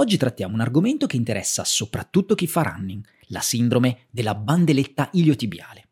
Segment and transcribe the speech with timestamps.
[0.00, 5.88] Oggi trattiamo un argomento che interessa soprattutto chi fa running, la sindrome della bandeletta iliotibiale.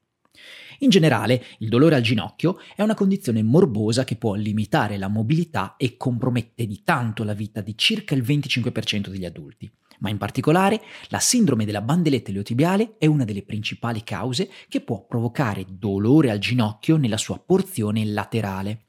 [0.81, 5.75] In generale, il dolore al ginocchio è una condizione morbosa che può limitare la mobilità
[5.77, 9.69] e compromette di tanto la vita di circa il 25% degli adulti.
[9.99, 15.05] Ma in particolare, la sindrome della bandeletta iliotibiale è una delle principali cause che può
[15.05, 18.83] provocare dolore al ginocchio nella sua porzione laterale.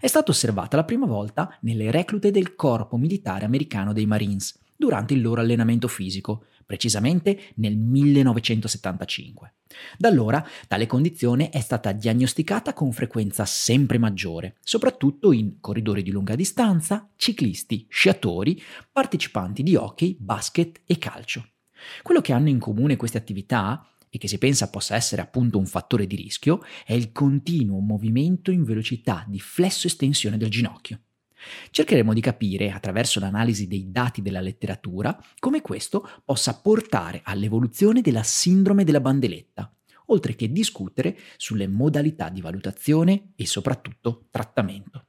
[0.00, 5.12] È stata osservata la prima volta nelle reclute del Corpo Militare Americano dei Marines durante
[5.12, 9.54] il loro allenamento fisico, precisamente nel 1975.
[9.98, 16.12] Da allora tale condizione è stata diagnosticata con frequenza sempre maggiore, soprattutto in corridori di
[16.12, 21.44] lunga distanza, ciclisti, sciatori, partecipanti di hockey, basket e calcio.
[22.02, 25.66] Quello che hanno in comune queste attività e che si pensa possa essere appunto un
[25.66, 31.00] fattore di rischio è il continuo movimento in velocità di flesso-estensione del ginocchio.
[31.70, 38.22] Cercheremo di capire, attraverso l'analisi dei dati della letteratura, come questo possa portare all'evoluzione della
[38.22, 39.72] sindrome della bandeletta,
[40.06, 45.04] oltre che discutere sulle modalità di valutazione e soprattutto trattamento.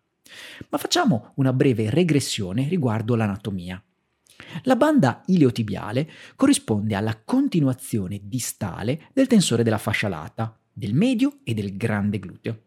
[0.70, 3.82] Ma facciamo una breve regressione riguardo l'anatomia.
[4.64, 11.54] La banda iliotibiale corrisponde alla continuazione distale del tensore della fascia lata, del medio e
[11.54, 12.62] del grande gluteo.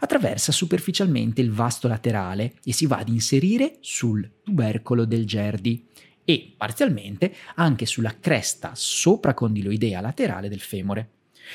[0.00, 5.86] Attraversa superficialmente il vasto laterale e si va ad inserire sul tubercolo del gerdi
[6.24, 11.10] e parzialmente anche sulla cresta sopracondiloidea laterale del femore.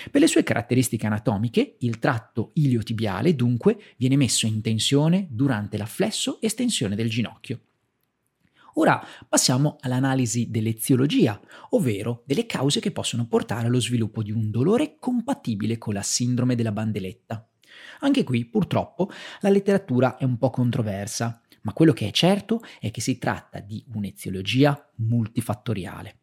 [0.09, 5.85] Per le sue caratteristiche anatomiche, il tratto iliotibiale dunque viene messo in tensione durante la
[5.85, 7.59] flesso-estensione del ginocchio.
[8.75, 11.39] Ora passiamo all'analisi dell'eziologia,
[11.71, 16.55] ovvero delle cause che possono portare allo sviluppo di un dolore compatibile con la sindrome
[16.55, 17.45] della bandeletta.
[17.99, 19.09] Anche qui, purtroppo,
[19.41, 23.59] la letteratura è un po' controversa, ma quello che è certo è che si tratta
[23.59, 26.17] di un'eziologia multifattoriale.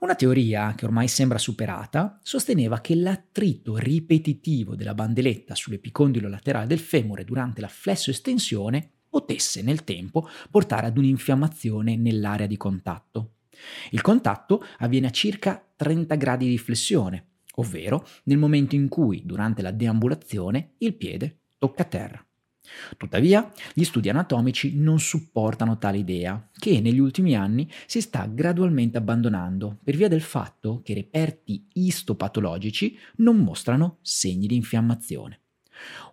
[0.00, 6.78] Una teoria che ormai sembra superata sosteneva che l'attrito ripetitivo della bandeletta sull'epicondilo laterale del
[6.78, 13.32] femore durante la flesso-estensione potesse nel tempo portare ad un'infiammazione nell'area di contatto.
[13.90, 17.26] Il contatto avviene a circa 30 gradi di flessione,
[17.58, 22.22] ovvero nel momento in cui, durante la deambulazione, il piede tocca terra.
[22.96, 28.98] Tuttavia, gli studi anatomici non supportano tale idea, che negli ultimi anni si sta gradualmente
[28.98, 35.40] abbandonando per via del fatto che reperti istopatologici non mostrano segni di infiammazione.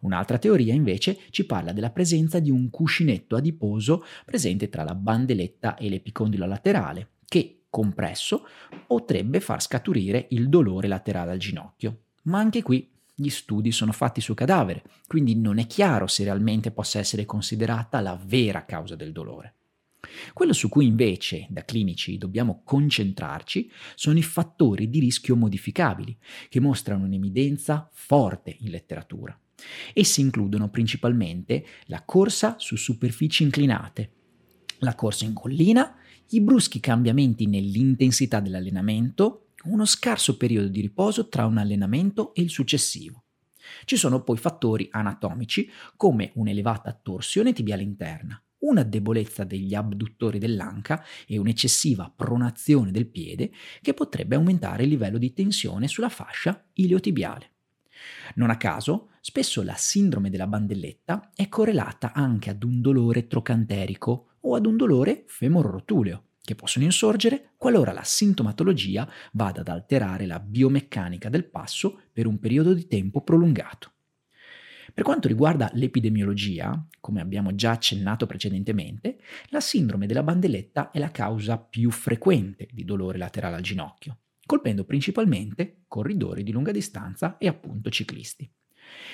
[0.01, 5.75] Un'altra teoria invece ci parla della presenza di un cuscinetto adiposo presente tra la bandeletta
[5.75, 8.47] e l'epicondilo laterale, che compresso
[8.87, 12.03] potrebbe far scaturire il dolore laterale al ginocchio.
[12.23, 16.71] Ma anche qui gli studi sono fatti su cadavere, quindi non è chiaro se realmente
[16.71, 19.55] possa essere considerata la vera causa del dolore.
[20.33, 26.61] Quello su cui invece da clinici dobbiamo concentrarci sono i fattori di rischio modificabili, che
[26.61, 29.37] mostrano un'evidenza forte in letteratura.
[29.93, 34.11] Essi includono principalmente la corsa su superfici inclinate,
[34.79, 35.97] la corsa in collina
[36.29, 42.49] i bruschi cambiamenti nell'intensità dell'allenamento, uno scarso periodo di riposo tra un allenamento e il
[42.49, 43.23] successivo.
[43.85, 51.03] Ci sono poi fattori anatomici come un'elevata torsione tibiale interna, una debolezza degli abduttori dell'anca
[51.27, 57.51] e un'eccessiva pronazione del piede che potrebbe aumentare il livello di tensione sulla fascia iliotibiale.
[58.35, 64.34] Non a caso, spesso la sindrome della bandelletta è correlata anche ad un dolore trocanterico
[64.45, 70.39] o ad un dolore femororotuleo, che possono insorgere qualora la sintomatologia vada ad alterare la
[70.39, 73.91] biomeccanica del passo per un periodo di tempo prolungato.
[74.93, 79.17] Per quanto riguarda l'epidemiologia, come abbiamo già accennato precedentemente,
[79.49, 84.85] la sindrome della bandelletta è la causa più frequente di dolore laterale al ginocchio, colpendo
[84.85, 88.49] principalmente corridori di lunga distanza e appunto ciclisti.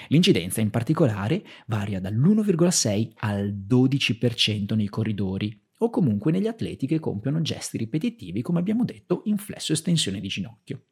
[0.07, 7.41] L'incidenza in particolare varia dall'1,6 al 12% nei corridori o comunque negli atleti che compiono
[7.41, 10.83] gesti ripetitivi, come abbiamo detto, in flesso estensione di ginocchio.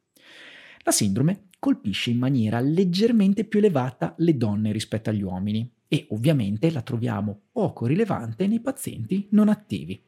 [0.82, 6.70] La sindrome colpisce in maniera leggermente più elevata le donne rispetto agli uomini e ovviamente
[6.70, 10.00] la troviamo poco rilevante nei pazienti non attivi.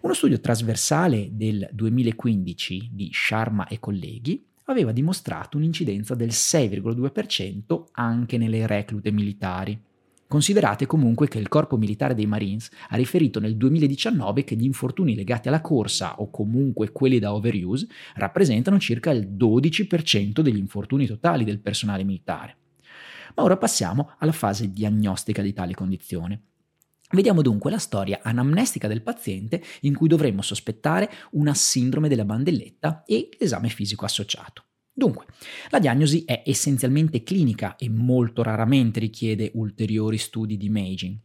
[0.00, 8.38] Uno studio trasversale del 2015 di Sharma e colleghi aveva dimostrato un'incidenza del 6,2% anche
[8.38, 9.80] nelle reclute militari.
[10.28, 15.14] Considerate comunque che il Corpo Militare dei Marines ha riferito nel 2019 che gli infortuni
[15.14, 21.44] legati alla corsa o comunque quelli da overuse rappresentano circa il 12% degli infortuni totali
[21.44, 22.56] del personale militare.
[23.36, 26.40] Ma ora passiamo alla fase diagnostica di tale condizione.
[27.12, 33.04] Vediamo dunque la storia anamnestica del paziente in cui dovremmo sospettare una sindrome della bandelletta
[33.06, 34.64] e l'esame fisico associato.
[34.92, 35.26] Dunque,
[35.68, 41.18] la diagnosi è essenzialmente clinica e molto raramente richiede ulteriori studi di imaging.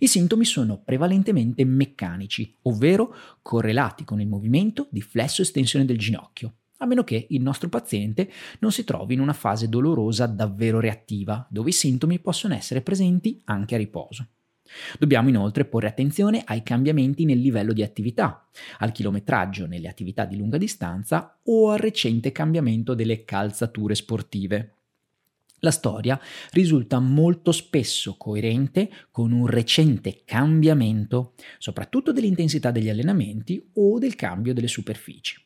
[0.00, 6.56] I sintomi sono prevalentemente meccanici, ovvero correlati con il movimento di flesso estensione del ginocchio,
[6.78, 11.46] a meno che il nostro paziente non si trovi in una fase dolorosa davvero reattiva,
[11.48, 14.26] dove i sintomi possono essere presenti anche a riposo.
[14.98, 18.48] Dobbiamo inoltre porre attenzione ai cambiamenti nel livello di attività,
[18.78, 24.74] al chilometraggio nelle attività di lunga distanza o al recente cambiamento delle calzature sportive.
[25.64, 26.20] La storia
[26.50, 34.54] risulta molto spesso coerente con un recente cambiamento, soprattutto dell'intensità degli allenamenti o del cambio
[34.54, 35.40] delle superfici.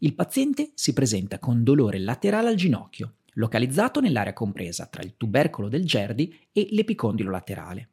[0.00, 5.70] Il paziente si presenta con dolore laterale al ginocchio, localizzato nell'area compresa tra il tubercolo
[5.70, 7.88] del gerdi e l'epicondilo laterale.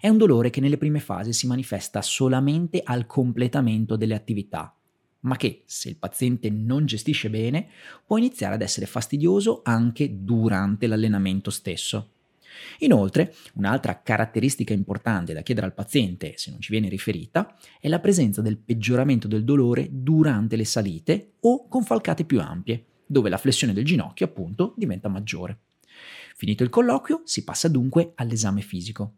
[0.00, 4.74] È un dolore che nelle prime fasi si manifesta solamente al completamento delle attività,
[5.20, 7.68] ma che, se il paziente non gestisce bene,
[8.06, 12.10] può iniziare ad essere fastidioso anche durante l'allenamento stesso.
[12.78, 17.98] Inoltre, un'altra caratteristica importante da chiedere al paziente, se non ci viene riferita, è la
[17.98, 23.38] presenza del peggioramento del dolore durante le salite o con falcate più ampie, dove la
[23.38, 25.58] flessione del ginocchio appunto diventa maggiore.
[26.36, 29.14] Finito il colloquio, si passa dunque all'esame fisico.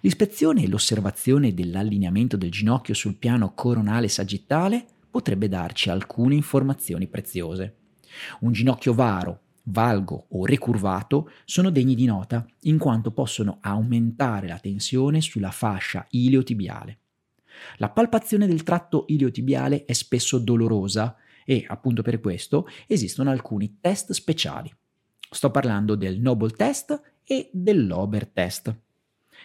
[0.00, 7.76] L'ispezione e l'osservazione dell'allineamento del ginocchio sul piano coronale sagittale potrebbe darci alcune informazioni preziose.
[8.40, 14.58] Un ginocchio varo, valgo o ricurvato sono degni di nota in quanto possono aumentare la
[14.58, 16.98] tensione sulla fascia iliotibiale.
[17.78, 24.12] La palpazione del tratto iliotibiale è spesso dolorosa e, appunto per questo, esistono alcuni test
[24.12, 24.72] speciali.
[25.30, 28.74] Sto parlando del Noble Test e dell'Ober Test.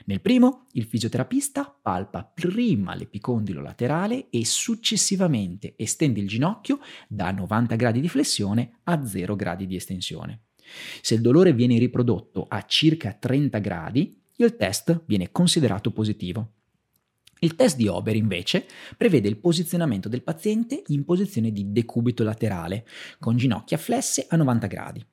[0.06, 7.76] Nel primo, il fisioterapista palpa prima l'epicondilo laterale e successivamente estende il ginocchio da 90
[7.76, 10.44] gradi di flessione a 0 gradi di estensione.
[11.02, 16.54] Se il dolore viene riprodotto a circa 30 gradi, il test viene considerato positivo.
[17.44, 18.66] Il test di Ober invece
[18.96, 22.86] prevede il posizionamento del paziente in posizione di decubito laterale,
[23.20, 25.06] con ginocchia flesse a 90 gradi.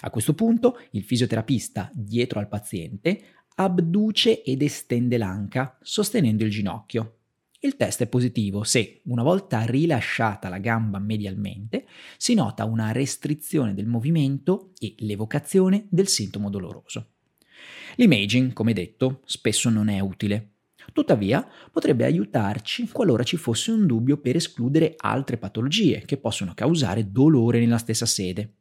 [0.00, 3.22] A questo punto il fisioterapista dietro al paziente
[3.56, 7.16] abduce ed estende l'anca, sostenendo il ginocchio.
[7.62, 11.86] Il test è positivo se, una volta rilasciata la gamba medialmente,
[12.16, 17.10] si nota una restrizione del movimento e l'evocazione del sintomo doloroso.
[17.96, 20.52] L'imaging, come detto, spesso non è utile.
[20.92, 27.10] Tuttavia, potrebbe aiutarci qualora ci fosse un dubbio per escludere altre patologie che possono causare
[27.12, 28.54] dolore nella stessa sede.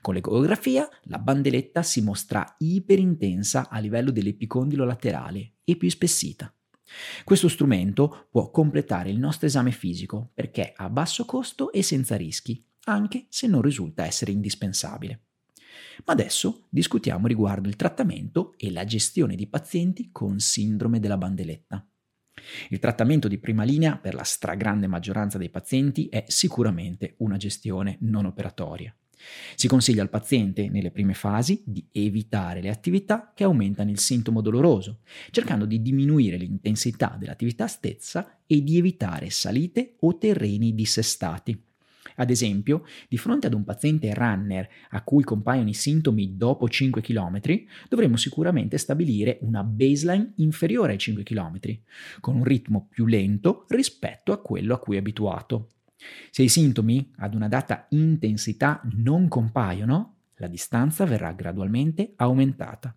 [0.00, 6.52] Con l'ecografia la bandeletta si mostra iperintensa a livello dell'epicondilo laterale e più ispessita.
[7.24, 12.64] Questo strumento può completare il nostro esame fisico perché a basso costo e senza rischi,
[12.84, 15.26] anche se non risulta essere indispensabile.
[16.04, 21.86] Ma adesso discutiamo riguardo il trattamento e la gestione di pazienti con sindrome della bandeletta.
[22.70, 27.98] Il trattamento di prima linea per la stragrande maggioranza dei pazienti è sicuramente una gestione
[28.00, 28.94] non operatoria.
[29.54, 34.40] Si consiglia al paziente, nelle prime fasi, di evitare le attività che aumentano il sintomo
[34.40, 35.00] doloroso,
[35.30, 41.68] cercando di diminuire l'intensità dell'attività stessa e di evitare salite o terreni dissestati.
[42.16, 47.00] Ad esempio, di fronte ad un paziente runner a cui compaiono i sintomi dopo 5
[47.00, 47.40] km,
[47.88, 51.58] dovremo sicuramente stabilire una baseline inferiore ai 5 km,
[52.20, 55.68] con un ritmo più lento rispetto a quello a cui è abituato.
[56.30, 62.94] Se i sintomi ad una data intensità non compaiono, la distanza verrà gradualmente aumentata.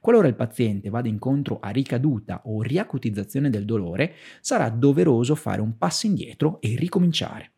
[0.00, 5.76] Qualora il paziente vada incontro a ricaduta o riacutizzazione del dolore, sarà doveroso fare un
[5.76, 7.52] passo indietro e ricominciare.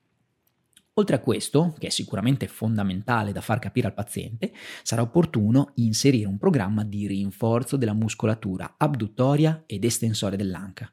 [0.94, 4.52] Oltre a questo, che è sicuramente fondamentale da far capire al paziente,
[4.84, 10.92] sarà opportuno inserire un programma di rinforzo della muscolatura abduttoria ed estensoria dell'anca.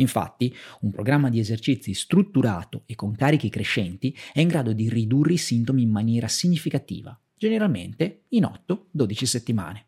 [0.00, 5.34] Infatti, un programma di esercizi strutturato e con carichi crescenti è in grado di ridurre
[5.34, 8.48] i sintomi in maniera significativa, generalmente in
[8.96, 9.84] 8-12 settimane.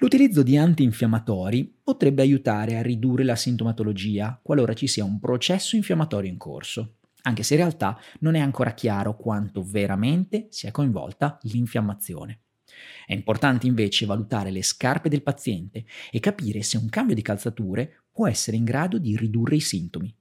[0.00, 6.30] L'utilizzo di antinfiammatori potrebbe aiutare a ridurre la sintomatologia qualora ci sia un processo infiammatorio
[6.30, 12.42] in corso, anche se in realtà non è ancora chiaro quanto veramente sia coinvolta l'infiammazione.
[13.06, 18.04] È importante invece valutare le scarpe del paziente e capire se un cambio di calzature
[18.18, 20.12] può essere in grado di ridurre i sintomi.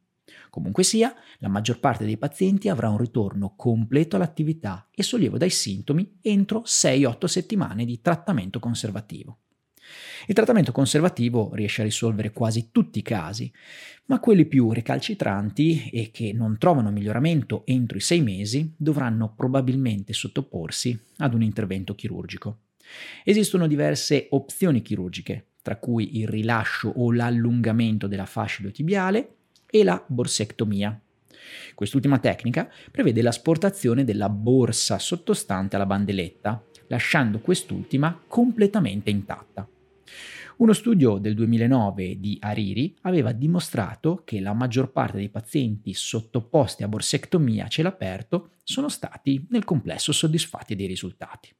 [0.52, 5.50] Comunque sia, la maggior parte dei pazienti avrà un ritorno completo all'attività e sollievo dai
[5.50, 9.40] sintomi entro 6-8 settimane di trattamento conservativo.
[10.28, 13.52] Il trattamento conservativo riesce a risolvere quasi tutti i casi,
[14.06, 20.14] ma quelli più recalcitranti e che non trovano miglioramento entro i sei mesi dovranno probabilmente
[20.14, 22.60] sottoporsi ad un intervento chirurgico.
[23.24, 29.36] Esistono diverse opzioni chirurgiche, tra cui il rilascio o l'allungamento della fascia iliotibiale
[29.70, 30.98] e la borsectomia.
[31.76, 39.68] Quest'ultima tecnica prevede l'asportazione della borsa sottostante alla bandeletta, lasciando quest'ultima completamente intatta.
[40.60, 46.84] Uno studio del 2009 di Hariri aveva dimostrato che la maggior parte dei pazienti sottoposti
[46.84, 51.54] a borsectomia a cielo aperto sono stati nel complesso soddisfatti dei risultati.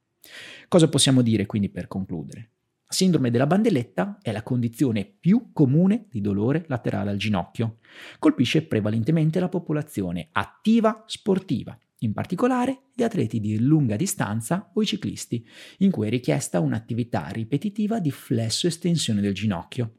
[0.70, 2.52] Cosa possiamo dire quindi per concludere?
[2.90, 7.80] Sindrome della bandelletta è la condizione più comune di dolore laterale al ginocchio.
[8.18, 14.86] Colpisce prevalentemente la popolazione attiva sportiva, in particolare gli atleti di lunga distanza o i
[14.86, 15.46] ciclisti,
[15.80, 19.96] in cui è richiesta un'attività ripetitiva di flesso estensione del ginocchio.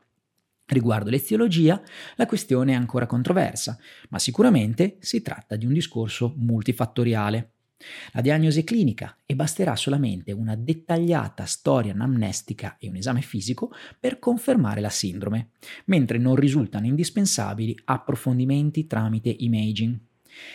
[0.64, 1.80] Riguardo l'eziologia,
[2.16, 3.78] la questione è ancora controversa,
[4.08, 7.52] ma sicuramente si tratta di un discorso multifattoriale.
[8.12, 13.70] La diagnosi è clinica e basterà solamente una dettagliata storia anamnestica e un esame fisico
[13.98, 15.50] per confermare la sindrome,
[15.86, 19.98] mentre non risultano indispensabili approfondimenti tramite imaging.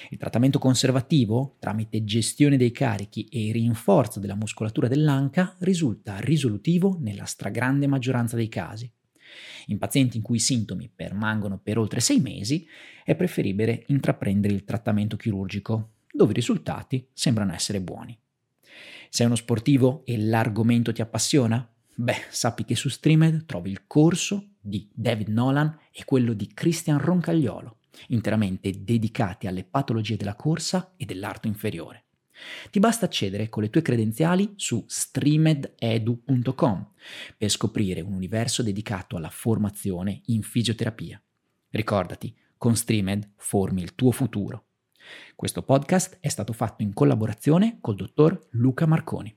[0.10, 7.25] Il trattamento conservativo, tramite gestione dei carichi e rinforzo della muscolatura dell'anca, risulta risolutivo nella
[7.25, 8.92] stragrande maggioranza dei casi.
[9.68, 12.68] In pazienti in cui i sintomi permangono per oltre sei mesi,
[13.03, 18.17] è preferibile intraprendere il trattamento chirurgico, dove i risultati sembrano essere buoni.
[19.10, 21.67] Sei uno sportivo e l'argomento ti appassiona?
[21.96, 27.00] Beh, sappi che su Streamed trovi il corso di David Nolan e quello di Christian
[27.00, 27.77] Roncagliolo
[28.08, 32.01] interamente dedicati alle patologie della corsa e dell'arto inferiore.
[32.72, 36.91] Ti basta accedere con le tue credenziali su streamededu.com
[37.38, 41.22] per scoprire un universo dedicato alla formazione in fisioterapia.
[41.70, 44.65] Ricordati, con Streamed formi il tuo futuro.
[45.36, 49.36] Questo podcast è stato fatto in collaborazione col dottor Luca Marconi.